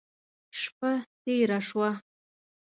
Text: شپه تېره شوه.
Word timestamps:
شپه 0.59 0.91
تېره 1.23 1.59
شوه. 1.67 1.89